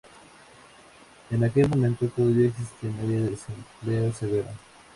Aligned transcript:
En 1.29 1.43
aquel 1.43 1.69
momento 1.69 2.07
todavía 2.07 2.47
existían 2.47 2.95
áreas 3.03 3.21
de 3.25 3.29
desempleo 3.29 4.11
severo. 4.13 4.49